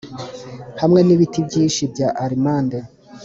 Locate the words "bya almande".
1.93-2.77